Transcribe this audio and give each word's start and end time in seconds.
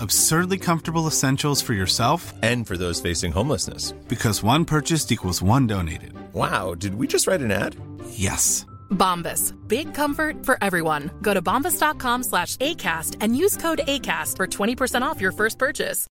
Absurdly 0.00 0.58
comfortable 0.58 1.06
essentials 1.06 1.62
for 1.62 1.74
yourself 1.74 2.32
And 2.42 2.66
for 2.66 2.76
those 2.76 3.00
facing 3.00 3.32
homelessness. 3.32 3.92
because 4.08 4.42
one 4.46 4.64
purchased 4.64 5.12
equals 5.12 5.42
one 5.42 5.66
donated. 5.66 6.12
Wow, 6.34 6.74
did 6.74 6.94
we 6.94 7.06
just 7.06 7.26
write 7.26 7.40
an 7.44 7.50
ad? 7.50 7.76
Yes. 8.10 8.66
Bombas. 8.90 9.52
Big 9.68 9.94
comfort 9.94 10.44
for 10.46 10.56
everyone. 10.60 11.10
Go 11.22 11.34
to 11.34 11.42
bombas.com 11.42 12.22
slash 12.24 12.56
ACAST 12.58 13.16
and 13.20 13.36
use 13.36 13.56
code 13.56 13.80
ACAST 13.86 14.36
for 14.36 14.46
20% 14.46 15.02
off 15.02 15.20
your 15.20 15.32
first 15.32 15.58
purchase. 15.58 16.06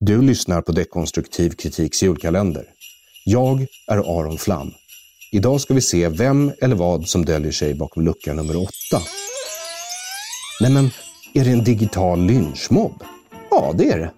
Du 0.00 0.22
lyssnar 0.22 0.62
på 0.62 0.72
Dekonstruktiv 0.72 1.50
kritiks 1.50 2.02
julkalender. 2.02 2.64
Jag 3.24 3.66
är 3.88 3.98
Aron 3.98 4.38
Flam. 4.38 4.72
Idag 5.32 5.60
ska 5.60 5.74
vi 5.74 5.80
se 5.80 6.08
vem 6.08 6.52
eller 6.62 6.76
vad 6.76 7.08
som 7.08 7.24
döljer 7.24 7.52
sig 7.52 7.74
bakom 7.74 8.04
lucka 8.04 8.32
nummer 8.34 8.56
åtta. 8.56 9.02
Nej 10.60 10.70
men, 10.72 10.90
är 11.34 11.44
det 11.44 11.50
en 11.50 11.64
digital 11.64 12.20
lynchmobb? 12.20 13.04
Ja, 13.50 13.72
det 13.74 13.90
är 13.90 13.98
det. 13.98 14.10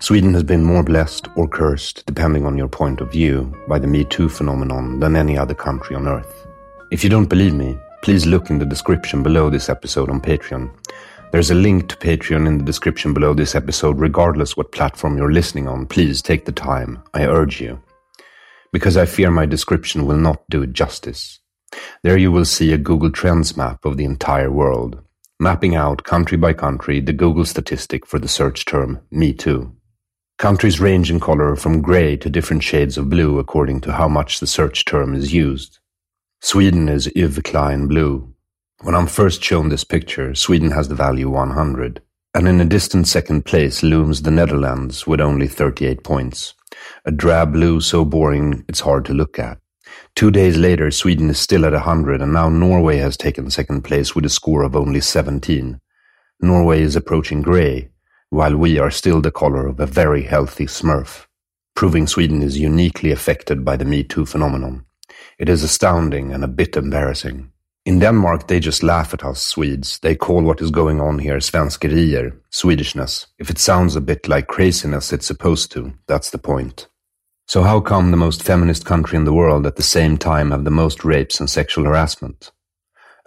Sweden 0.00 0.34
has 0.34 0.42
been 0.42 0.62
more 0.62 0.82
blessed 0.82 1.28
or 1.34 1.48
cursed, 1.48 2.02
depending 2.06 2.46
on 2.46 2.58
your 2.58 2.68
point 2.68 3.00
of 3.00 3.10
view, 3.10 3.50
by 3.68 3.78
the 3.78 3.86
Me 3.86 4.04
Too 4.04 4.28
phenomenon 4.28 5.00
than 5.00 5.16
any 5.16 5.38
other 5.38 5.54
country 5.54 5.96
on 5.96 6.06
earth. 6.06 6.46
If 6.90 7.04
you 7.04 7.10
don't 7.10 7.28
believe 7.28 7.54
me, 7.54 7.78
please 8.02 8.26
look 8.26 8.50
in 8.50 8.58
the 8.58 8.66
description 8.66 9.22
below 9.22 9.48
this 9.48 9.70
episode 9.70 10.10
on 10.10 10.20
Patreon. 10.20 10.70
There's 11.32 11.50
a 11.50 11.54
link 11.54 11.88
to 11.88 11.96
Patreon 11.96 12.46
in 12.46 12.58
the 12.58 12.64
description 12.64 13.14
below 13.14 13.34
this 13.34 13.54
episode, 13.54 13.98
regardless 13.98 14.56
what 14.56 14.72
platform 14.72 15.16
you're 15.16 15.32
listening 15.32 15.68
on. 15.68 15.86
Please 15.86 16.20
take 16.20 16.44
the 16.44 16.52
time, 16.52 17.02
I 17.14 17.24
urge 17.24 17.60
you. 17.60 17.80
Because 18.74 18.96
I 18.96 19.06
fear 19.06 19.30
my 19.30 19.46
description 19.46 20.04
will 20.04 20.16
not 20.16 20.42
do 20.50 20.62
it 20.62 20.72
justice. 20.72 21.38
There 22.02 22.18
you 22.18 22.32
will 22.32 22.44
see 22.44 22.72
a 22.72 22.76
Google 22.76 23.12
Trends 23.12 23.56
map 23.56 23.84
of 23.84 23.96
the 23.96 24.04
entire 24.04 24.50
world, 24.50 25.00
mapping 25.38 25.76
out 25.76 26.02
country 26.02 26.36
by 26.36 26.54
country 26.54 26.98
the 26.98 27.12
Google 27.12 27.44
statistic 27.44 28.04
for 28.04 28.18
the 28.18 28.26
search 28.26 28.64
term 28.64 28.98
Me 29.12 29.32
Too. 29.32 29.76
Countries 30.38 30.80
range 30.80 31.08
in 31.08 31.20
color 31.20 31.54
from 31.54 31.82
gray 31.82 32.16
to 32.16 32.28
different 32.28 32.64
shades 32.64 32.98
of 32.98 33.08
blue 33.08 33.38
according 33.38 33.80
to 33.82 33.92
how 33.92 34.08
much 34.08 34.40
the 34.40 34.46
search 34.48 34.84
term 34.84 35.14
is 35.14 35.32
used. 35.32 35.78
Sweden 36.40 36.88
is 36.88 37.06
Yves 37.14 37.38
Klein 37.44 37.86
blue. 37.86 38.34
When 38.82 38.96
I'm 38.96 39.06
first 39.06 39.40
shown 39.40 39.68
this 39.68 39.84
picture, 39.84 40.34
Sweden 40.34 40.72
has 40.72 40.88
the 40.88 40.96
value 40.96 41.30
100, 41.30 42.02
and 42.34 42.48
in 42.48 42.60
a 42.60 42.64
distant 42.64 43.06
second 43.06 43.44
place 43.44 43.84
looms 43.84 44.22
the 44.22 44.32
Netherlands 44.32 45.06
with 45.06 45.20
only 45.20 45.46
38 45.46 46.02
points. 46.02 46.54
A 47.04 47.10
drab 47.10 47.52
blue 47.52 47.80
so 47.80 48.04
boring 48.04 48.64
it's 48.68 48.80
hard 48.80 49.04
to 49.06 49.14
look 49.14 49.38
at. 49.38 49.58
Two 50.14 50.30
days 50.30 50.56
later, 50.56 50.90
Sweden 50.90 51.30
is 51.30 51.38
still 51.38 51.64
at 51.66 51.72
100, 51.72 52.20
and 52.22 52.32
now 52.32 52.48
Norway 52.48 52.98
has 52.98 53.16
taken 53.16 53.50
second 53.50 53.82
place 53.82 54.14
with 54.14 54.24
a 54.24 54.28
score 54.28 54.62
of 54.62 54.76
only 54.76 55.00
17. 55.00 55.80
Norway 56.40 56.82
is 56.82 56.96
approaching 56.96 57.42
grey, 57.42 57.90
while 58.30 58.56
we 58.56 58.78
are 58.78 58.90
still 58.90 59.20
the 59.20 59.30
color 59.30 59.66
of 59.66 59.80
a 59.80 59.86
very 59.86 60.22
healthy 60.22 60.66
smurf, 60.66 61.26
proving 61.74 62.06
Sweden 62.06 62.42
is 62.42 62.58
uniquely 62.58 63.10
affected 63.10 63.64
by 63.64 63.76
the 63.76 63.84
Me 63.84 64.02
Too 64.02 64.26
phenomenon. 64.26 64.84
It 65.38 65.48
is 65.48 65.62
astounding 65.62 66.32
and 66.32 66.42
a 66.42 66.48
bit 66.48 66.76
embarrassing. 66.76 67.50
In 67.86 67.98
Denmark, 67.98 68.48
they 68.48 68.60
just 68.60 68.82
laugh 68.82 69.12
at 69.12 69.24
us 69.24 69.42
Swedes. 69.42 69.98
They 69.98 70.16
call 70.16 70.42
what 70.42 70.62
is 70.62 70.70
going 70.70 71.02
on 71.02 71.18
here 71.18 71.36
svenskerier, 71.36 72.32
Swedishness. 72.50 73.26
If 73.38 73.50
it 73.50 73.58
sounds 73.58 73.94
a 73.94 74.00
bit 74.00 74.26
like 74.26 74.46
craziness, 74.46 75.12
it's 75.12 75.26
supposed 75.26 75.70
to. 75.72 75.92
That's 76.06 76.30
the 76.30 76.38
point. 76.38 76.88
So 77.46 77.62
how 77.62 77.80
come 77.80 78.10
the 78.10 78.16
most 78.16 78.42
feminist 78.42 78.86
country 78.86 79.18
in 79.18 79.24
the 79.24 79.34
world 79.34 79.66
at 79.66 79.76
the 79.76 79.82
same 79.82 80.16
time 80.16 80.50
have 80.50 80.64
the 80.64 80.70
most 80.70 81.04
rapes 81.04 81.40
and 81.40 81.50
sexual 81.50 81.84
harassment? 81.84 82.52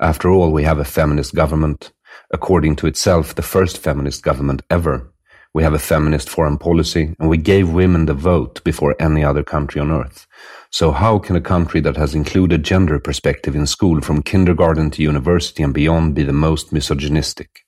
After 0.02 0.32
all, 0.32 0.52
we 0.52 0.64
have 0.64 0.80
a 0.80 0.86
feminist 0.86 1.36
government, 1.36 1.94
according 2.32 2.78
to 2.78 2.88
itself, 2.88 3.36
the 3.36 3.44
first 3.44 3.78
feminist 3.78 4.24
government 4.24 4.64
ever. 4.72 5.14
We 5.58 5.64
have 5.64 5.74
a 5.74 5.80
feminist 5.80 6.30
foreign 6.30 6.60
policy, 6.60 7.16
and 7.20 7.30
we 7.30 7.38
gave 7.38 7.74
women 7.74 8.06
the 8.06 8.14
vote 8.14 8.64
before 8.64 8.96
any 9.00 9.24
other 9.24 9.42
country 9.44 9.82
on 9.82 9.90
earth. 9.90 10.28
So 10.70 10.92
how 10.92 11.18
can 11.18 11.36
a 11.36 11.42
country 11.42 11.82
that 11.82 11.98
has 11.98 12.14
included 12.14 12.62
gender 12.62 13.00
perspective 13.00 13.56
in 13.56 13.66
school 13.66 14.00
from 14.02 14.22
kindergarten 14.22 14.92
to 14.92 15.02
university 15.02 15.64
and 15.64 15.74
beyond 15.74 16.14
be 16.14 16.22
the 16.22 16.32
most 16.32 16.72
misogynistic? 16.72 17.66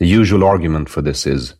The 0.00 0.08
usual 0.08 0.42
argument 0.42 0.88
for 0.88 1.00
this 1.00 1.28
is 1.28 1.54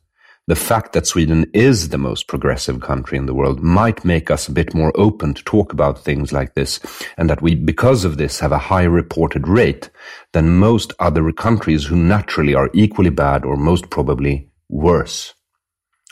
the 0.49 0.57
fact 0.57 0.95
that 0.95 1.07
Sweden 1.07 1.49
is 1.55 1.91
the 1.91 1.97
most 1.97 2.27
progressive 2.27 2.81
country 2.81 3.17
in 3.17 3.27
the 3.27 3.35
world 3.35 3.61
might 3.61 4.05
make 4.05 4.33
us 4.33 4.49
a 4.49 4.53
bit 4.53 4.75
more 4.75 4.91
open 4.97 5.33
to 5.33 5.45
talk 5.45 5.73
about 5.73 6.03
things 6.03 6.33
like 6.33 6.55
this, 6.55 6.81
and 7.17 7.31
that 7.31 7.41
we, 7.41 7.55
because 7.55 8.05
of 8.05 8.17
this, 8.17 8.41
have 8.41 8.51
a 8.51 8.59
high 8.59 8.83
reported 8.83 9.47
rate 9.47 9.91
than 10.33 10.59
most 10.59 10.93
other 10.99 11.31
countries 11.31 11.87
who 11.87 11.95
naturally 11.95 12.57
are 12.57 12.69
equally 12.75 13.11
bad 13.11 13.45
or 13.45 13.57
most 13.57 13.91
probably 13.91 14.51
worse. 14.69 15.35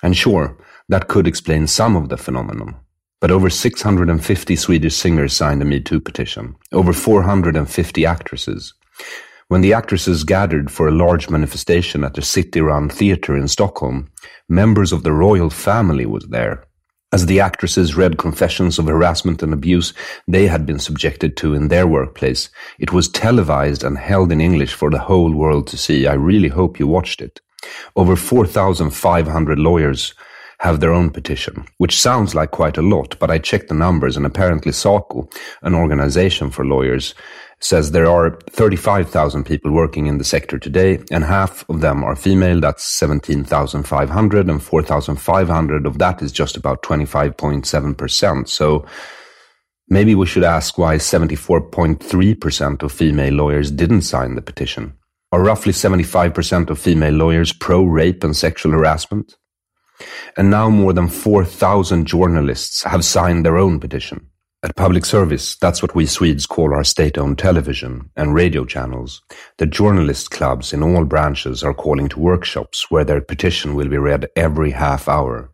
And 0.06 0.17
sure, 0.17 0.56
that 0.89 1.09
could 1.09 1.27
explain 1.27 1.67
some 1.67 1.97
of 1.97 2.11
the 2.11 2.17
phenomenon. 2.17 2.77
But 3.21 3.33
over 3.33 3.50
650 3.50 4.55
Swedish 4.55 4.94
singers 4.94 5.34
signed 5.34 5.61
a 5.62 5.65
Me 5.65 5.81
Too 5.81 6.00
petition, 6.00 6.55
over 6.71 6.93
450 6.93 8.06
actresses. 8.06 8.72
When 9.49 9.62
the 9.62 9.72
actresses 9.72 10.22
gathered 10.22 10.71
for 10.71 10.87
a 10.87 10.93
large 10.93 11.28
manifestation 11.28 12.05
at 12.05 12.15
the 12.15 12.22
City 12.22 12.61
Run 12.61 12.89
Theatre 12.89 13.37
in 13.37 13.49
Stockholm, 13.49 14.12
members 14.49 14.93
of 14.93 15.03
the 15.03 15.11
royal 15.11 15.50
family 15.50 16.06
was 16.06 16.25
there. 16.28 16.62
As 17.12 17.27
the 17.27 17.41
actresses 17.41 17.97
read 17.97 18.16
confessions 18.16 18.78
of 18.78 18.87
harassment 18.87 19.43
and 19.43 19.53
abuse 19.53 19.93
they 20.28 20.47
had 20.47 20.66
been 20.66 20.78
subjected 20.78 21.36
to 21.39 21.53
in 21.53 21.66
their 21.66 21.89
workplace, 21.89 22.48
it 22.78 22.92
was 22.92 23.09
televised 23.09 23.83
and 23.83 23.98
held 23.98 24.31
in 24.31 24.41
English 24.41 24.72
for 24.72 24.89
the 24.89 25.01
whole 25.01 25.33
world 25.33 25.66
to 25.66 25.77
see. 25.77 26.07
I 26.07 26.15
really 26.15 26.51
hope 26.51 26.78
you 26.78 26.86
watched 26.86 27.21
it. 27.21 27.41
Over 27.95 28.17
4,500 28.17 29.59
lawyers 29.59 30.15
have 30.59 30.81
their 30.81 30.93
own 30.93 31.11
petition, 31.11 31.67
which 31.79 32.01
sounds 32.01 32.35
like 32.35 32.51
quite 32.51 32.79
a 32.79 32.83
lot, 32.83 33.19
but 33.19 33.31
I 33.31 33.39
checked 33.39 33.69
the 33.69 33.75
numbers 33.75 34.17
and 34.17 34.25
apparently 34.25 34.73
SACO, 34.73 35.29
an 35.63 35.75
organization 35.75 36.51
for 36.51 36.65
lawyers, 36.65 37.15
says 37.61 37.91
there 37.91 38.11
are 38.11 38.39
35,000 38.51 39.45
people 39.45 39.71
working 39.71 40.07
in 40.07 40.19
the 40.19 40.25
sector 40.25 40.59
today, 40.59 41.03
and 41.11 41.25
half 41.25 41.69
of 41.69 41.81
them 41.81 42.05
are 42.05 42.17
female. 42.17 42.61
That's 42.61 42.85
17,500, 42.85 44.49
and 44.49 44.63
4,500 44.63 45.87
of 45.87 45.99
that 45.99 46.23
is 46.23 46.33
just 46.33 46.57
about 46.57 46.83
25.7%. 46.83 48.49
So 48.49 48.87
maybe 49.89 50.15
we 50.15 50.27
should 50.27 50.45
ask 50.45 50.79
why 50.79 50.97
74.3% 50.97 52.83
of 52.83 52.93
female 52.93 53.35
lawyers 53.35 53.71
didn't 53.71 54.03
sign 54.03 54.35
the 54.35 54.43
petition. 54.43 54.95
Are 55.36 55.42
roughly 55.42 55.74
75% 55.74 56.71
of 56.71 56.78
female 56.78 57.12
lawyers 57.12 57.53
pro 57.53 57.84
rape 57.84 58.24
and 58.24 58.34
sexual 58.34 58.72
harassment? 58.72 59.36
And 60.38 60.48
now 60.48 60.71
more 60.71 60.94
than 60.94 61.09
4,000 61.09 62.06
journalists 62.06 62.83
have 62.84 63.04
signed 63.04 63.44
their 63.44 63.59
own 63.59 63.78
petition. 63.78 64.28
At 64.62 64.77
public 64.77 65.04
service, 65.04 65.54
that's 65.56 65.83
what 65.83 65.94
we 65.94 66.06
Swedes 66.06 66.47
call 66.47 66.72
our 66.72 66.84
state-owned 66.84 67.36
television 67.38 68.09
and 68.16 68.33
radio 68.33 68.65
channels. 68.65 69.21
The 69.59 69.66
journalist 69.66 70.30
clubs 70.30 70.72
in 70.72 70.83
all 70.83 71.04
branches 71.04 71.62
are 71.62 71.74
calling 71.74 72.09
to 72.09 72.18
workshops 72.18 72.91
where 72.91 73.04
their 73.04 73.21
petition 73.21 73.74
will 73.74 73.88
be 73.88 73.98
read 73.98 74.30
every 74.36 74.71
half 74.71 75.06
hour. 75.06 75.53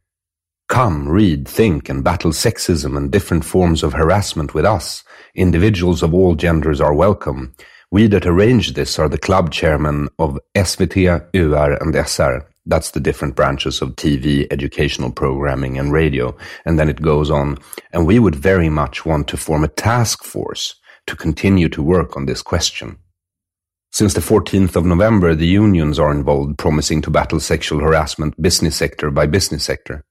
Come, 0.68 1.08
read, 1.08 1.48
think, 1.48 1.88
and 1.88 2.04
battle 2.04 2.30
sexism 2.30 2.96
and 2.96 3.10
different 3.10 3.44
forms 3.44 3.82
of 3.82 3.94
harassment 3.94 4.54
with 4.54 4.64
us. 4.64 5.02
Individuals 5.34 6.04
of 6.04 6.14
all 6.14 6.36
genders 6.36 6.80
are 6.80 6.94
welcome. 6.94 7.56
We 7.92 8.06
that 8.06 8.24
arrange 8.24 8.72
this 8.72 8.98
are 8.98 9.08
the 9.10 9.18
club 9.18 9.52
chairmen 9.52 10.08
of 10.18 10.38
SVT, 10.54 11.28
UR, 11.34 11.74
and 11.74 11.94
SR. 11.94 12.48
That's 12.64 12.92
the 12.92 13.00
different 13.00 13.36
branches 13.36 13.82
of 13.82 13.96
TV, 13.96 14.46
educational 14.50 15.12
programming, 15.12 15.78
and 15.78 15.92
radio. 15.92 16.34
And 16.64 16.78
then 16.78 16.88
it 16.88 17.02
goes 17.02 17.30
on. 17.30 17.58
And 17.92 18.06
we 18.06 18.18
would 18.18 18.34
very 18.34 18.70
much 18.70 19.04
want 19.04 19.28
to 19.28 19.36
form 19.36 19.62
a 19.62 19.68
task 19.68 20.24
force 20.24 20.74
to 21.06 21.14
continue 21.14 21.68
to 21.68 21.82
work 21.82 22.16
on 22.16 22.24
this 22.24 22.40
question. 22.40 22.96
Since 23.90 24.14
the 24.14 24.22
14th 24.22 24.74
of 24.74 24.86
November, 24.86 25.34
the 25.34 25.46
unions 25.46 25.98
are 25.98 26.12
involved, 26.12 26.56
promising 26.56 27.02
to 27.02 27.10
battle 27.10 27.40
sexual 27.40 27.80
harassment 27.80 28.40
business 28.40 28.74
sector 28.74 29.10
by 29.10 29.26
business 29.26 29.64
sector. 29.64 30.02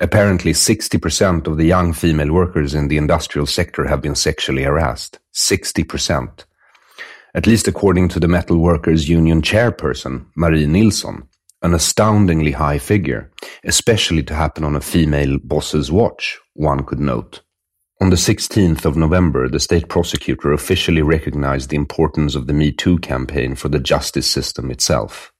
Apparently, 0.00 0.52
60% 0.52 1.46
of 1.46 1.56
the 1.56 1.64
young 1.64 1.94
female 1.94 2.30
workers 2.30 2.74
in 2.74 2.88
the 2.88 2.98
industrial 2.98 3.46
sector 3.46 3.86
have 3.86 4.02
been 4.02 4.16
sexually 4.16 4.64
harassed. 4.64 5.18
60%. 5.32 6.44
At 7.34 7.46
least 7.46 7.66
according 7.66 8.08
to 8.08 8.20
the 8.20 8.28
Metal 8.28 8.58
Workers 8.58 9.08
Union 9.08 9.40
chairperson, 9.40 10.26
Marie 10.36 10.66
Nilsson, 10.66 11.26
an 11.62 11.72
astoundingly 11.72 12.52
high 12.52 12.78
figure, 12.78 13.30
especially 13.64 14.22
to 14.24 14.34
happen 14.34 14.64
on 14.64 14.76
a 14.76 14.82
female 14.82 15.38
boss's 15.42 15.90
watch, 15.90 16.38
one 16.52 16.84
could 16.84 17.00
note. 17.00 17.40
On 18.02 18.10
the 18.10 18.16
16th 18.16 18.84
of 18.84 18.98
November, 18.98 19.48
the 19.48 19.60
state 19.60 19.88
prosecutor 19.88 20.52
officially 20.52 21.00
recognized 21.00 21.70
the 21.70 21.76
importance 21.76 22.34
of 22.34 22.48
the 22.48 22.52
Me 22.52 22.70
Too 22.70 22.98
campaign 22.98 23.54
for 23.54 23.70
the 23.70 23.78
justice 23.78 24.26
system 24.26 24.70
itself, 24.70 25.32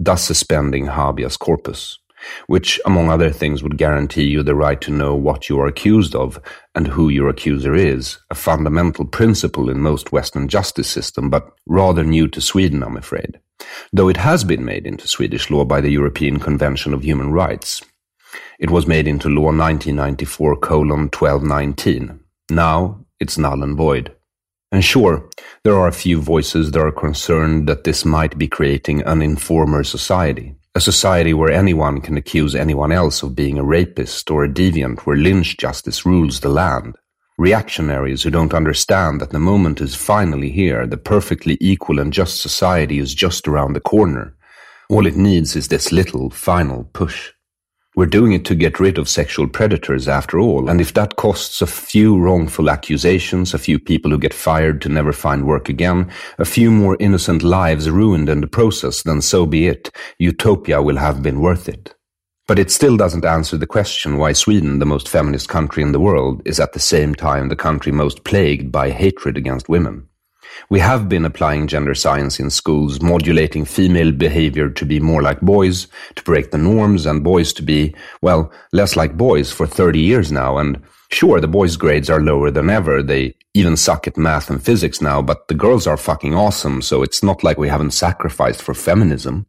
thus 0.00 0.24
suspending 0.24 0.86
habeas 0.86 1.36
corpus, 1.36 2.00
which, 2.48 2.80
among 2.84 3.10
other 3.10 3.30
things, 3.30 3.62
would 3.62 3.78
guarantee 3.78 4.24
you 4.24 4.42
the 4.42 4.56
right 4.56 4.80
to 4.80 4.90
know 4.90 5.14
what 5.14 5.48
you 5.48 5.60
are 5.60 5.68
accused 5.68 6.16
of 6.16 6.40
and 6.78 6.86
who 6.86 7.10
your 7.10 7.28
accuser 7.28 7.74
is, 7.74 8.16
a 8.30 8.34
fundamental 8.34 9.04
principle 9.04 9.68
in 9.68 9.80
most 9.80 10.12
Western 10.12 10.48
justice 10.48 10.88
system, 10.88 11.28
but 11.28 11.52
rather 11.66 12.02
new 12.02 12.26
to 12.28 12.40
Sweden, 12.40 12.82
I'm 12.82 12.96
afraid 12.96 13.38
though 13.92 14.08
it 14.08 14.16
has 14.16 14.44
been 14.44 14.64
made 14.64 14.86
into 14.86 15.08
Swedish 15.08 15.50
law 15.50 15.64
by 15.64 15.80
the 15.80 15.90
European 15.90 16.38
Convention 16.38 16.94
of 16.94 17.02
Human 17.02 17.32
Rights. 17.32 17.82
It 18.58 18.70
was 18.70 18.86
made 18.86 19.06
into 19.06 19.28
law 19.28 19.46
1994 19.46 20.56
colon 20.56 21.08
1219. 21.08 22.20
Now 22.50 23.04
it's 23.20 23.38
null 23.38 23.62
and 23.62 23.76
void. 23.76 24.14
And 24.70 24.84
sure, 24.84 25.28
there 25.64 25.78
are 25.78 25.88
a 25.88 25.92
few 25.92 26.20
voices 26.20 26.72
that 26.72 26.80
are 26.80 26.92
concerned 26.92 27.68
that 27.68 27.84
this 27.84 28.04
might 28.04 28.36
be 28.36 28.48
creating 28.48 29.00
an 29.02 29.22
informer 29.22 29.82
society. 29.82 30.54
A 30.74 30.80
society 30.80 31.34
where 31.34 31.50
anyone 31.50 32.00
can 32.00 32.16
accuse 32.16 32.54
anyone 32.54 32.92
else 32.92 33.22
of 33.22 33.34
being 33.34 33.58
a 33.58 33.64
rapist 33.64 34.30
or 34.30 34.44
a 34.44 34.48
deviant 34.48 35.00
where 35.00 35.16
lynch 35.16 35.56
justice 35.56 36.06
rules 36.06 36.40
the 36.40 36.48
land 36.48 36.96
reactionaries 37.38 38.24
who 38.24 38.30
don't 38.30 38.52
understand 38.52 39.20
that 39.20 39.30
the 39.30 39.38
moment 39.38 39.80
is 39.80 39.94
finally 39.94 40.50
here, 40.50 40.86
the 40.86 40.96
perfectly 40.96 41.56
equal 41.60 42.00
and 42.00 42.12
just 42.12 42.40
society 42.40 42.98
is 42.98 43.14
just 43.14 43.46
around 43.46 43.72
the 43.72 43.80
corner. 43.80 44.34
All 44.90 45.06
it 45.06 45.16
needs 45.16 45.54
is 45.54 45.68
this 45.68 45.92
little 45.92 46.30
final 46.30 46.84
push. 46.92 47.32
We're 47.98 48.06
doing 48.06 48.30
it 48.30 48.44
to 48.44 48.54
get 48.54 48.78
rid 48.78 48.96
of 48.96 49.08
sexual 49.08 49.48
predators 49.48 50.06
after 50.06 50.38
all, 50.38 50.70
and 50.70 50.80
if 50.80 50.94
that 50.94 51.16
costs 51.16 51.60
a 51.60 51.66
few 51.66 52.16
wrongful 52.16 52.70
accusations, 52.70 53.52
a 53.52 53.58
few 53.58 53.80
people 53.80 54.12
who 54.12 54.18
get 54.18 54.32
fired 54.32 54.80
to 54.82 54.88
never 54.88 55.12
find 55.12 55.48
work 55.48 55.68
again, 55.68 56.08
a 56.38 56.44
few 56.44 56.70
more 56.70 56.96
innocent 57.00 57.42
lives 57.42 57.90
ruined 57.90 58.28
in 58.28 58.40
the 58.40 58.46
process, 58.46 59.02
then 59.02 59.20
so 59.20 59.46
be 59.46 59.66
it. 59.66 59.90
Utopia 60.20 60.80
will 60.80 60.96
have 60.96 61.24
been 61.24 61.40
worth 61.40 61.68
it. 61.68 61.92
But 62.46 62.60
it 62.60 62.70
still 62.70 62.96
doesn't 62.96 63.24
answer 63.24 63.56
the 63.56 63.66
question 63.66 64.16
why 64.16 64.32
Sweden, 64.32 64.78
the 64.78 64.86
most 64.86 65.08
feminist 65.08 65.48
country 65.48 65.82
in 65.82 65.90
the 65.90 65.98
world, 65.98 66.40
is 66.44 66.60
at 66.60 66.74
the 66.74 66.78
same 66.78 67.16
time 67.16 67.48
the 67.48 67.56
country 67.56 67.90
most 67.90 68.22
plagued 68.22 68.70
by 68.70 68.90
hatred 68.90 69.36
against 69.36 69.68
women. 69.68 70.08
We 70.70 70.80
have 70.80 71.08
been 71.08 71.24
applying 71.24 71.66
gender 71.66 71.94
science 71.94 72.38
in 72.38 72.50
schools, 72.50 73.00
modulating 73.00 73.64
female 73.64 74.12
behavior 74.12 74.68
to 74.70 74.84
be 74.84 75.00
more 75.00 75.22
like 75.22 75.40
boys, 75.40 75.88
to 76.16 76.22
break 76.22 76.50
the 76.50 76.58
norms, 76.58 77.06
and 77.06 77.24
boys 77.24 77.52
to 77.54 77.62
be, 77.62 77.94
well, 78.22 78.52
less 78.72 78.96
like 78.96 79.16
boys 79.16 79.52
for 79.52 79.66
30 79.66 79.98
years 79.98 80.30
now. 80.30 80.58
And 80.58 80.82
sure, 81.10 81.40
the 81.40 81.48
boys' 81.48 81.76
grades 81.76 82.10
are 82.10 82.20
lower 82.20 82.50
than 82.50 82.70
ever. 82.70 83.02
They 83.02 83.34
even 83.54 83.76
suck 83.76 84.06
at 84.06 84.16
math 84.16 84.50
and 84.50 84.62
physics 84.62 85.00
now, 85.00 85.22
but 85.22 85.48
the 85.48 85.54
girls 85.54 85.86
are 85.86 85.96
fucking 85.96 86.34
awesome, 86.34 86.82
so 86.82 87.02
it's 87.02 87.22
not 87.22 87.42
like 87.42 87.58
we 87.58 87.68
haven't 87.68 87.92
sacrificed 87.92 88.62
for 88.62 88.74
feminism. 88.74 89.46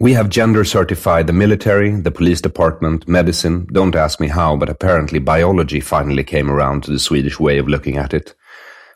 We 0.00 0.14
have 0.14 0.30
gender 0.30 0.64
certified 0.64 1.28
the 1.28 1.32
military, 1.32 1.92
the 1.92 2.10
police 2.10 2.40
department, 2.40 3.06
medicine. 3.06 3.68
Don't 3.70 3.94
ask 3.94 4.18
me 4.18 4.26
how, 4.26 4.56
but 4.56 4.68
apparently 4.68 5.20
biology 5.20 5.78
finally 5.78 6.24
came 6.24 6.50
around 6.50 6.82
to 6.82 6.90
the 6.90 6.98
Swedish 6.98 7.38
way 7.38 7.58
of 7.58 7.68
looking 7.68 7.98
at 7.98 8.12
it. 8.12 8.34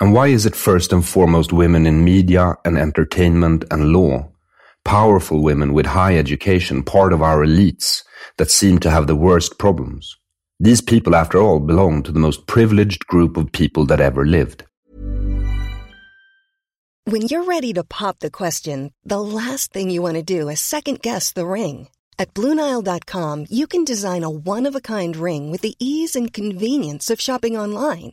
And 0.00 0.12
why 0.12 0.28
is 0.28 0.44
it 0.44 0.54
first 0.54 0.92
and 0.92 1.04
foremost 1.04 1.52
women 1.52 1.86
in 1.86 2.04
media 2.04 2.54
and 2.64 2.76
entertainment 2.76 3.64
and 3.70 3.92
law? 3.92 4.28
Powerful 4.84 5.42
women 5.42 5.72
with 5.72 5.86
high 5.86 6.16
education, 6.18 6.82
part 6.82 7.12
of 7.12 7.22
our 7.22 7.44
elites, 7.44 8.02
that 8.36 8.50
seem 8.50 8.78
to 8.80 8.90
have 8.90 9.06
the 9.06 9.16
worst 9.16 9.58
problems. 9.58 10.16
These 10.60 10.80
people, 10.80 11.14
after 11.14 11.38
all, 11.38 11.60
belong 11.60 12.02
to 12.02 12.12
the 12.12 12.20
most 12.20 12.46
privileged 12.46 13.06
group 13.06 13.36
of 13.36 13.52
people 13.52 13.86
that 13.86 14.00
ever 14.00 14.24
lived. 14.24 14.64
When 17.04 17.22
you're 17.22 17.44
ready 17.44 17.72
to 17.74 17.84
pop 17.84 18.18
the 18.18 18.30
question, 18.30 18.92
the 19.04 19.20
last 19.20 19.72
thing 19.72 19.90
you 19.90 20.02
want 20.02 20.16
to 20.16 20.22
do 20.22 20.48
is 20.48 20.60
second 20.60 21.02
guess 21.02 21.32
the 21.32 21.46
ring. 21.46 21.88
At 22.18 22.34
Bluenile.com, 22.34 23.46
you 23.48 23.66
can 23.66 23.84
design 23.84 24.24
a 24.24 24.30
one 24.30 24.66
of 24.66 24.74
a 24.74 24.80
kind 24.80 25.16
ring 25.16 25.50
with 25.50 25.60
the 25.60 25.76
ease 25.78 26.16
and 26.16 26.32
convenience 26.32 27.08
of 27.10 27.20
shopping 27.20 27.56
online. 27.56 28.12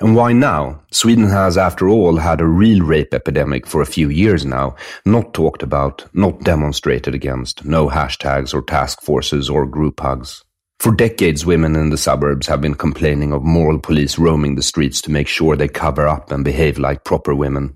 And 0.00 0.14
why 0.14 0.32
now? 0.32 0.80
Sweden 0.92 1.28
has, 1.28 1.58
after 1.58 1.88
all, 1.88 2.18
had 2.18 2.40
a 2.40 2.46
real 2.46 2.84
rape 2.84 3.12
epidemic 3.12 3.66
for 3.66 3.80
a 3.80 3.86
few 3.86 4.08
years 4.08 4.44
now, 4.44 4.76
not 5.04 5.34
talked 5.34 5.62
about, 5.62 6.04
not 6.14 6.40
demonstrated 6.44 7.16
against, 7.16 7.64
no 7.64 7.88
hashtags 7.88 8.54
or 8.54 8.62
task 8.62 9.02
forces 9.02 9.50
or 9.50 9.66
group 9.66 9.98
hugs. 9.98 10.44
For 10.78 10.92
decades, 10.92 11.44
women 11.44 11.74
in 11.74 11.90
the 11.90 11.96
suburbs 11.96 12.46
have 12.46 12.60
been 12.60 12.74
complaining 12.74 13.32
of 13.32 13.42
moral 13.42 13.80
police 13.80 14.16
roaming 14.18 14.54
the 14.54 14.62
streets 14.62 15.02
to 15.02 15.10
make 15.10 15.26
sure 15.26 15.56
they 15.56 15.66
cover 15.66 16.06
up 16.06 16.30
and 16.30 16.44
behave 16.44 16.78
like 16.78 17.02
proper 17.02 17.34
women. 17.34 17.74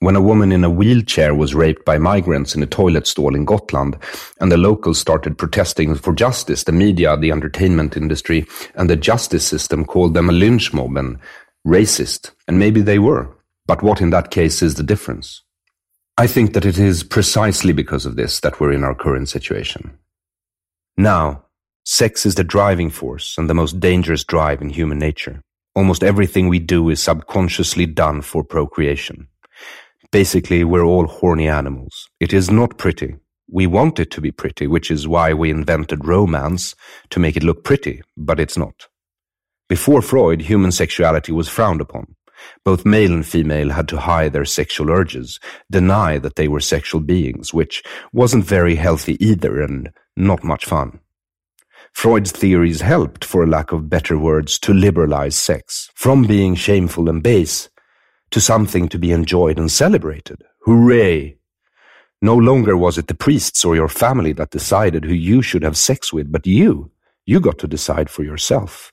When 0.00 0.16
a 0.16 0.20
woman 0.20 0.52
in 0.52 0.64
a 0.64 0.70
wheelchair 0.70 1.34
was 1.34 1.54
raped 1.54 1.84
by 1.84 1.98
migrants 1.98 2.54
in 2.54 2.62
a 2.62 2.66
toilet 2.66 3.06
stall 3.06 3.34
in 3.34 3.44
Gotland, 3.44 3.96
and 4.40 4.52
the 4.52 4.56
locals 4.56 4.98
started 4.98 5.38
protesting 5.38 5.94
for 5.94 6.12
justice, 6.12 6.64
the 6.64 6.72
media, 6.72 7.16
the 7.16 7.32
entertainment 7.32 7.96
industry, 7.96 8.46
and 8.74 8.90
the 8.90 8.96
justice 8.96 9.46
system 9.46 9.84
called 9.84 10.14
them 10.14 10.28
a 10.28 10.32
lynch 10.32 10.72
mob 10.72 10.96
and 10.96 11.18
racist. 11.66 12.32
And 12.46 12.58
maybe 12.58 12.82
they 12.82 12.98
were. 12.98 13.28
But 13.66 13.82
what 13.82 14.00
in 14.00 14.10
that 14.10 14.30
case 14.30 14.62
is 14.62 14.74
the 14.74 14.82
difference? 14.82 15.42
I 16.18 16.26
think 16.26 16.54
that 16.54 16.64
it 16.64 16.78
is 16.78 17.02
precisely 17.02 17.72
because 17.72 18.06
of 18.06 18.16
this 18.16 18.40
that 18.40 18.60
we're 18.60 18.72
in 18.72 18.84
our 18.84 18.94
current 18.94 19.28
situation. 19.28 19.98
Now, 20.96 21.44
sex 21.84 22.24
is 22.24 22.36
the 22.36 22.44
driving 22.44 22.90
force 22.90 23.36
and 23.36 23.50
the 23.50 23.54
most 23.54 23.80
dangerous 23.80 24.24
drive 24.24 24.62
in 24.62 24.70
human 24.70 24.98
nature. 24.98 25.42
Almost 25.74 26.02
everything 26.02 26.48
we 26.48 26.58
do 26.58 26.88
is 26.88 27.02
subconsciously 27.02 27.84
done 27.84 28.22
for 28.22 28.42
procreation. 28.42 29.28
Basically, 30.12 30.64
we're 30.64 30.84
all 30.84 31.06
horny 31.06 31.48
animals. 31.48 32.08
It 32.20 32.32
is 32.32 32.50
not 32.50 32.78
pretty. 32.78 33.16
We 33.50 33.66
want 33.66 33.98
it 33.98 34.10
to 34.12 34.20
be 34.20 34.32
pretty, 34.32 34.66
which 34.66 34.90
is 34.90 35.08
why 35.08 35.32
we 35.32 35.50
invented 35.50 36.04
romance 36.04 36.74
to 37.10 37.20
make 37.20 37.36
it 37.36 37.42
look 37.42 37.64
pretty, 37.64 38.02
but 38.16 38.40
it's 38.40 38.56
not. 38.56 38.88
Before 39.68 40.02
Freud, 40.02 40.42
human 40.42 40.72
sexuality 40.72 41.32
was 41.32 41.48
frowned 41.48 41.80
upon. 41.80 42.14
Both 42.64 42.84
male 42.84 43.12
and 43.12 43.26
female 43.26 43.70
had 43.70 43.88
to 43.88 43.98
hide 43.98 44.32
their 44.32 44.44
sexual 44.44 44.90
urges, 44.90 45.40
deny 45.70 46.18
that 46.18 46.36
they 46.36 46.48
were 46.48 46.60
sexual 46.60 47.00
beings, 47.00 47.52
which 47.52 47.82
wasn't 48.12 48.44
very 48.44 48.76
healthy 48.76 49.16
either 49.24 49.60
and 49.60 49.90
not 50.16 50.44
much 50.44 50.64
fun. 50.64 51.00
Freud's 51.92 52.30
theories 52.30 52.82
helped, 52.82 53.24
for 53.24 53.46
lack 53.46 53.72
of 53.72 53.88
better 53.88 54.18
words, 54.18 54.58
to 54.60 54.74
liberalize 54.74 55.34
sex, 55.34 55.90
from 55.94 56.24
being 56.24 56.54
shameful 56.54 57.08
and 57.08 57.22
base 57.22 57.68
to 58.30 58.40
something 58.40 58.88
to 58.88 58.98
be 58.98 59.12
enjoyed 59.12 59.58
and 59.58 59.70
celebrated. 59.70 60.42
Hooray! 60.64 61.38
No 62.22 62.34
longer 62.36 62.76
was 62.76 62.98
it 62.98 63.08
the 63.08 63.14
priests 63.14 63.64
or 63.64 63.76
your 63.76 63.88
family 63.88 64.32
that 64.32 64.50
decided 64.50 65.04
who 65.04 65.14
you 65.14 65.42
should 65.42 65.62
have 65.62 65.76
sex 65.76 66.12
with, 66.12 66.32
but 66.32 66.46
you. 66.46 66.90
You 67.26 67.40
got 67.40 67.58
to 67.58 67.68
decide 67.68 68.08
for 68.10 68.24
yourself. 68.24 68.92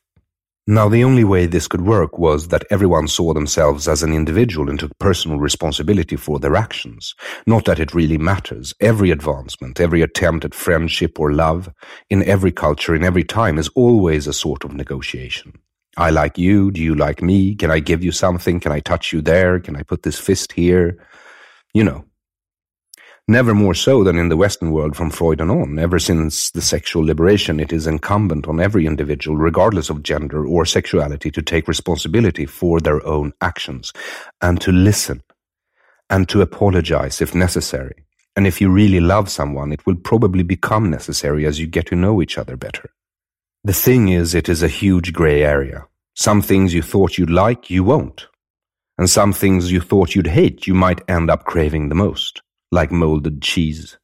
Now, 0.66 0.88
the 0.88 1.04
only 1.04 1.26
way 1.26 1.46
this 1.46 1.68
could 1.68 1.82
work 1.82 2.18
was 2.18 2.48
that 2.48 2.64
everyone 2.70 3.10
saw 3.10 3.34
themselves 3.34 3.88
as 3.88 4.02
an 4.02 4.14
individual 4.14 4.70
and 4.70 4.80
took 4.80 4.98
personal 4.98 5.38
responsibility 5.38 6.16
for 6.16 6.40
their 6.40 6.56
actions. 6.56 7.16
Not 7.46 7.66
that 7.66 7.80
it 7.80 7.94
really 7.94 8.18
matters. 8.18 8.74
Every 8.80 9.12
advancement, 9.12 9.82
every 9.82 10.02
attempt 10.02 10.46
at 10.46 10.56
friendship 10.56 11.20
or 11.20 11.34
love, 11.34 11.70
in 12.10 12.24
every 12.24 12.54
culture, 12.54 12.96
in 12.96 13.04
every 13.04 13.26
time, 13.26 13.60
is 13.60 13.70
always 13.76 14.26
a 14.26 14.32
sort 14.34 14.64
of 14.64 14.74
negotiation. 14.74 15.54
I 15.98 16.10
like 16.10 16.38
you. 16.38 16.72
Do 16.72 16.82
you 16.82 16.96
like 16.96 17.22
me? 17.22 17.56
Can 17.56 17.70
I 17.72 17.80
give 17.80 18.04
you 18.04 18.12
something? 18.12 18.60
Can 18.60 18.72
I 18.72 18.80
touch 18.80 19.14
you 19.14 19.22
there? 19.22 19.60
Can 19.60 19.76
I 19.76 19.84
put 19.84 20.04
this 20.04 20.20
fist 20.20 20.54
here? 20.54 20.98
You 21.74 21.84
know. 21.84 22.06
Never 23.26 23.54
more 23.54 23.74
so 23.74 24.04
than 24.04 24.18
in 24.18 24.28
the 24.28 24.36
Western 24.36 24.72
world 24.72 24.98
from 24.98 25.10
Freud 25.10 25.40
and 25.40 25.50
on. 25.50 25.80
Ever 25.80 25.98
since 25.98 26.52
the 26.52 26.62
sexual 26.62 27.06
liberation, 27.06 27.58
it 27.58 27.72
is 27.72 27.88
incumbent 27.88 28.50
on 28.50 28.60
every 28.60 28.86
individual, 28.86 29.38
regardless 29.38 29.90
of 29.90 30.04
gender 30.04 30.46
or 30.46 30.66
sexuality, 30.66 31.32
to 31.32 31.42
take 31.42 31.70
responsibility 31.70 32.46
for 32.46 32.82
their 32.82 33.06
own 33.08 33.32
actions 33.40 33.94
and 34.42 34.60
to 34.60 34.74
listen 34.74 35.24
and 36.10 36.28
to 36.28 36.42
apologize 36.42 37.22
if 37.22 37.34
necessary. 37.34 38.04
And 38.36 38.46
if 38.46 38.60
you 38.60 38.70
really 38.70 39.00
love 39.00 39.30
someone, 39.30 39.72
it 39.72 39.86
will 39.86 39.96
probably 39.96 40.44
become 40.44 40.90
necessary 40.90 41.46
as 41.46 41.62
you 41.62 41.68
get 41.68 41.86
to 41.88 41.96
know 41.96 42.22
each 42.22 42.38
other 42.38 42.58
better. 42.58 42.90
The 43.66 43.72
thing 43.74 44.10
is, 44.10 44.36
it 44.36 44.50
is 44.50 44.62
a 44.62 44.68
huge 44.68 45.14
grey 45.14 45.42
area. 45.42 45.88
Some 46.16 46.42
things 46.42 46.74
you 46.74 46.82
thought 46.82 47.18
you'd 47.18 47.30
like, 47.30 47.70
you 47.70 47.86
won't. 47.86 48.28
And 48.98 49.10
some 49.10 49.32
things 49.32 49.72
you 49.72 49.80
thought 49.80 50.16
you'd 50.16 50.28
hate, 50.28 50.68
you 50.68 50.74
might 50.74 51.02
end 51.10 51.32
up 51.32 51.46
craving 51.46 51.88
the 51.88 51.96
most 51.96 52.42
like 52.74 52.92
molded 52.92 53.42
cheese. 53.42 53.98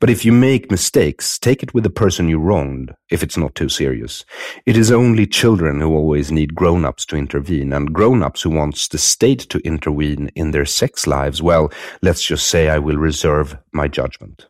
But 0.00 0.10
if 0.10 0.24
you 0.24 0.32
make 0.32 0.70
mistakes, 0.70 1.38
take 1.38 1.62
it 1.62 1.74
with 1.74 1.84
the 1.84 1.90
person 1.90 2.28
you 2.28 2.38
wronged, 2.38 2.92
if 3.08 3.22
it's 3.22 3.36
not 3.36 3.54
too 3.54 3.68
serious. 3.68 4.24
It 4.64 4.76
is 4.76 4.90
only 4.90 5.26
children 5.26 5.80
who 5.80 5.94
always 5.94 6.32
need 6.32 6.54
grown-ups 6.54 7.06
to 7.06 7.16
intervene, 7.16 7.72
and 7.72 7.92
grown-ups 7.92 8.42
who 8.42 8.50
wants 8.50 8.88
the 8.88 8.98
state 8.98 9.40
to 9.50 9.58
intervene 9.58 10.30
in 10.34 10.50
their 10.50 10.64
sex 10.64 11.06
lives, 11.06 11.40
well, 11.40 11.70
let's 12.02 12.24
just 12.24 12.46
say 12.46 12.68
I 12.68 12.78
will 12.78 12.96
reserve 12.96 13.58
my 13.72 13.86
judgment. 13.86 14.48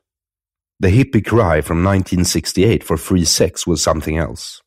The 0.78 0.88
hippie 0.88 1.24
cry 1.24 1.62
from 1.62 1.82
1968 1.82 2.84
for 2.84 2.98
free 2.98 3.24
sex 3.24 3.66
was 3.66 3.82
something 3.82 4.18
else. 4.18 4.60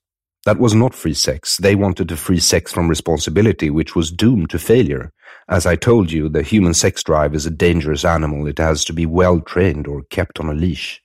That 0.46 0.58
was 0.58 0.74
not 0.74 0.96
free 0.96 1.14
sex. 1.14 1.58
They 1.58 1.76
wanted 1.76 2.10
to 2.10 2.18
free 2.18 2.40
sex 2.40 2.74
from 2.74 2.88
responsibility, 2.88 3.70
which 3.70 3.96
was 3.96 4.12
doomed 4.12 4.50
to 4.50 4.58
failure. 4.58 5.12
As 5.48 5.68
I 5.68 5.76
told 5.76 6.12
you, 6.12 6.28
the 6.28 6.42
human 6.42 6.74
sex 6.74 7.04
drive 7.04 7.36
is 7.36 7.46
a 7.46 7.52
dangerous 7.52 8.04
animal. 8.04 8.48
It 8.48 8.58
has 8.58 8.84
to 8.86 8.94
be 8.94 9.06
well 9.06 9.40
trained 9.40 9.86
or 9.86 10.02
kept 10.10 10.40
on 10.40 10.50
a 10.50 10.54
leash. 10.54 11.00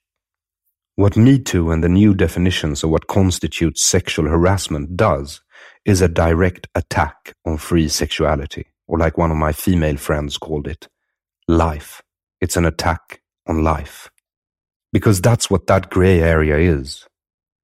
What 0.96 1.18
Me 1.18 1.38
Too 1.38 1.70
and 1.70 1.84
the 1.84 1.88
new 1.90 2.14
definitions 2.14 2.82
of 2.82 2.88
what 2.88 3.06
constitutes 3.06 3.82
sexual 3.82 4.26
harassment 4.26 4.96
does 4.96 5.42
is 5.84 6.00
a 6.00 6.08
direct 6.08 6.68
attack 6.74 7.34
on 7.44 7.58
free 7.58 7.88
sexuality, 7.88 8.68
or 8.86 8.96
like 8.96 9.18
one 9.18 9.30
of 9.30 9.36
my 9.36 9.52
female 9.52 9.98
friends 9.98 10.38
called 10.38 10.66
it, 10.66 10.88
life. 11.46 12.00
It's 12.40 12.56
an 12.56 12.64
attack 12.64 13.20
on 13.46 13.62
life. 13.62 14.08
Because 14.94 15.20
that's 15.20 15.50
what 15.50 15.66
that 15.66 15.90
gray 15.90 16.20
area 16.20 16.56
is. 16.56 17.04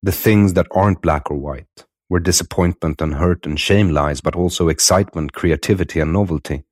The 0.03 0.11
things 0.11 0.55
that 0.55 0.67
aren't 0.73 1.01
black 1.01 1.31
or 1.31 1.37
white, 1.37 1.87
where 2.09 2.19
disappointment 2.19 3.01
and 3.01 3.15
hurt 3.15 3.47
and 3.47 3.59
shame 3.59 3.91
lies, 3.91 4.21
but 4.21 4.35
also 4.35 4.67
excitement, 4.67 5.33
creativity 5.33 6.01
and 6.01 6.13
novelty. 6.13 6.65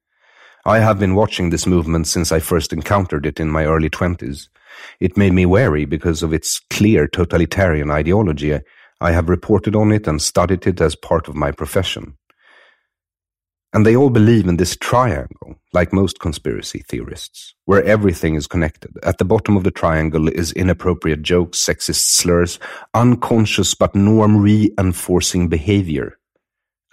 I 0.67 0.81
have 0.81 0.99
been 0.99 1.15
watching 1.15 1.50
this 1.50 1.65
movement 1.65 2.09
since 2.09 2.33
I 2.33 2.41
first 2.41 2.73
encountered 2.73 3.25
it 3.25 3.38
in 3.38 3.49
my 3.49 3.67
early 3.67 3.88
twenties. 3.88 4.50
It 4.99 5.17
made 5.17 5.33
me 5.33 5.47
wary 5.47 5.85
because 5.85 6.25
of 6.25 6.33
its 6.33 6.61
clear 6.71 7.07
totalitarian 7.07 7.93
ideology. 7.93 8.59
I 9.00 9.12
have 9.12 9.29
reported 9.29 9.77
on 9.77 9.93
it 9.93 10.09
and 10.09 10.21
studied 10.21 10.67
it 10.67 10.81
as 10.81 10.97
part 10.97 11.29
of 11.29 11.37
my 11.37 11.53
profession. 11.53 12.18
And 13.75 13.85
they 13.85 13.95
all 13.95 14.09
believe 14.09 14.47
in 14.47 14.57
this 14.57 14.77
triangle, 14.77 15.57
like 15.75 15.93
most 15.93 16.21
conspiracy 16.21 16.83
theorists, 16.89 17.55
where 17.67 17.85
everything 17.85 18.35
is 18.35 18.47
connected. 18.47 18.97
At 19.03 19.19
the 19.19 19.27
bottom 19.27 19.57
of 19.57 19.65
the 19.65 19.71
triangle 19.71 20.29
is 20.29 20.53
inappropriate 20.53 21.23
jokes, 21.23 21.59
sexist 21.59 22.07
slurs, 22.07 22.59
unconscious 22.95 23.75
but 23.75 23.95
norm 23.95 24.39
reinforcing 24.39 25.49
behavior. 25.49 26.19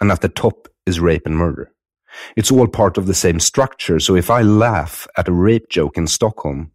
And 0.00 0.12
at 0.12 0.20
the 0.20 0.28
top 0.28 0.68
is 0.84 1.00
rape 1.00 1.24
and 1.24 1.36
murder. 1.36 1.72
It's 2.36 2.50
all 2.50 2.66
part 2.66 2.98
of 2.98 3.06
the 3.06 3.14
same 3.14 3.40
structure, 3.40 3.98
so 3.98 4.14
if 4.14 4.30
I 4.30 4.42
laugh 4.42 5.06
at 5.16 5.28
a 5.28 5.32
rape 5.32 5.68
joke 5.70 5.96
in 5.96 6.06
Stockholm, 6.06 6.72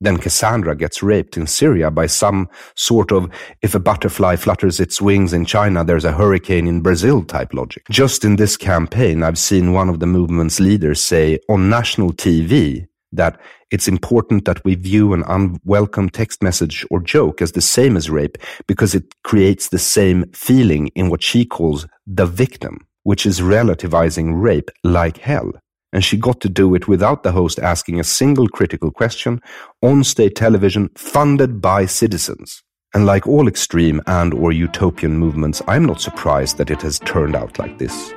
then 0.00 0.18
Cassandra 0.18 0.76
gets 0.76 1.02
raped 1.02 1.36
in 1.36 1.46
Syria 1.46 1.90
by 1.90 2.06
some 2.06 2.48
sort 2.74 3.12
of 3.12 3.30
if 3.62 3.74
a 3.74 3.80
butterfly 3.80 4.36
flutters 4.36 4.80
its 4.80 5.00
wings 5.00 5.32
in 5.32 5.44
China, 5.44 5.84
there's 5.84 6.04
a 6.04 6.12
hurricane 6.12 6.66
in 6.66 6.82
Brazil 6.82 7.24
type 7.24 7.54
logic. 7.54 7.84
Just 7.90 8.24
in 8.24 8.36
this 8.36 8.56
campaign, 8.56 9.22
I've 9.22 9.38
seen 9.38 9.72
one 9.72 9.88
of 9.88 10.00
the 10.00 10.06
movement's 10.06 10.60
leaders 10.60 11.00
say 11.00 11.38
on 11.48 11.70
national 11.70 12.12
TV 12.12 12.86
that 13.12 13.40
it's 13.70 13.88
important 13.88 14.44
that 14.44 14.64
we 14.64 14.74
view 14.74 15.12
an 15.12 15.24
unwelcome 15.26 16.10
text 16.10 16.42
message 16.42 16.84
or 16.90 17.00
joke 17.00 17.40
as 17.40 17.52
the 17.52 17.60
same 17.60 17.96
as 17.96 18.10
rape 18.10 18.36
because 18.66 18.94
it 18.94 19.04
creates 19.24 19.68
the 19.68 19.78
same 19.78 20.30
feeling 20.32 20.88
in 20.88 21.08
what 21.08 21.22
she 21.22 21.44
calls 21.44 21.86
the 22.06 22.26
victim 22.26 22.86
which 23.06 23.24
is 23.24 23.40
relativizing 23.40 24.42
rape 24.42 24.68
like 24.82 25.18
hell. 25.18 25.52
And 25.92 26.04
she 26.04 26.16
got 26.16 26.40
to 26.40 26.48
do 26.48 26.74
it 26.74 26.88
without 26.88 27.22
the 27.22 27.32
host 27.32 27.58
asking 27.58 28.00
a 28.00 28.04
single 28.04 28.48
critical 28.48 28.90
question 28.90 29.40
on 29.82 30.04
state 30.04 30.36
television 30.36 30.90
funded 30.96 31.60
by 31.60 31.86
citizens. 31.86 32.62
And 32.94 33.06
like 33.06 33.26
all 33.26 33.48
extreme 33.48 34.00
and 34.06 34.32
or 34.34 34.52
utopian 34.52 35.18
movements, 35.18 35.62
I'm 35.68 35.84
not 35.84 36.00
surprised 36.00 36.56
that 36.58 36.70
it 36.70 36.82
has 36.82 36.98
turned 37.00 37.36
out 37.36 37.58
like 37.58 37.78
this. 37.78 38.12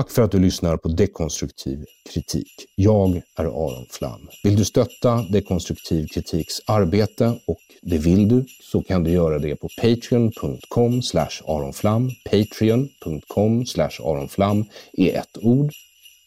Tack 0.00 0.10
för 0.10 0.22
att 0.22 0.32
du 0.32 0.38
lyssnar 0.38 0.76
på 0.76 0.88
Dekonstruktiv 0.88 1.84
kritik. 2.12 2.66
Jag 2.74 3.22
är 3.36 3.44
Aron 3.44 3.86
Flam. 3.90 4.28
Vill 4.42 4.56
du 4.56 4.64
stötta 4.64 5.22
Dekonstruktiv 5.22 6.06
kritiks 6.06 6.60
arbete 6.66 7.38
och 7.46 7.60
det 7.82 7.98
vill 7.98 8.28
du 8.28 8.44
så 8.62 8.82
kan 8.82 9.04
du 9.04 9.10
göra 9.10 9.38
det 9.38 9.56
på 9.56 9.68
patreon.com 9.80 11.02
aronflam. 11.46 12.10
Patreon.com 12.24 13.64
aronflam 14.04 14.64
är 14.92 15.18
ett 15.18 15.38
ord. 15.42 15.72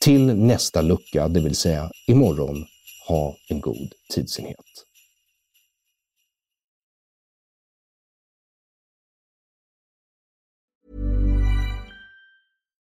Till 0.00 0.26
nästa 0.26 0.82
lucka, 0.82 1.28
det 1.28 1.40
vill 1.40 1.56
säga 1.56 1.90
imorgon, 2.06 2.64
ha 3.08 3.36
en 3.48 3.60
god 3.60 3.92
tidsenhet. 4.14 4.56